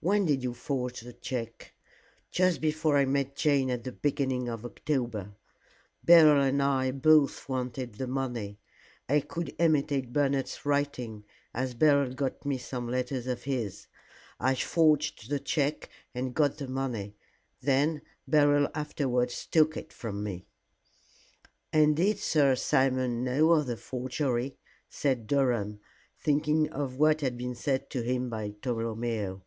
"When 0.00 0.26
did 0.26 0.44
you 0.44 0.54
forge 0.54 1.00
the 1.00 1.12
check?" 1.12 1.72
"Just 2.30 2.60
before 2.60 2.96
I 2.96 3.04
met 3.04 3.34
Jane 3.34 3.68
at 3.68 3.82
the 3.82 3.90
beginning 3.90 4.48
of 4.48 4.64
October. 4.64 5.34
Beryl 6.04 6.40
and 6.40 6.62
I 6.62 6.92
both 6.92 7.48
wanted 7.48 7.96
the 7.96 8.06
money. 8.06 8.60
I 9.08 9.18
could 9.18 9.52
imitate 9.58 10.12
Bernard's 10.12 10.64
writing, 10.64 11.24
as 11.52 11.74
Beryl 11.74 12.12
got 12.14 12.46
me 12.46 12.58
some 12.58 12.86
letters 12.88 13.26
of 13.26 13.42
his. 13.42 13.88
I 14.38 14.54
forged 14.54 15.30
the 15.30 15.40
check 15.40 15.88
and 16.14 16.32
got 16.32 16.58
the 16.58 16.68
money. 16.68 17.16
Then 17.60 18.02
Beryl 18.28 18.68
afterwards 18.76 19.46
took 19.46 19.76
it 19.76 19.92
from 19.92 20.22
me." 20.22 20.46
"And 21.72 21.96
did 21.96 22.20
Sir 22.20 22.54
Simon 22.54 23.24
know 23.24 23.50
of 23.50 23.66
the 23.66 23.76
forgery?" 23.76 24.58
said 24.88 25.26
Durham, 25.26 25.80
thinking 26.20 26.70
of 26.70 27.00
what 27.00 27.20
had 27.20 27.36
been 27.36 27.56
said 27.56 27.90
to 27.90 28.02
him 28.02 28.30
by 28.30 28.50
Tolomeo. 28.62 29.42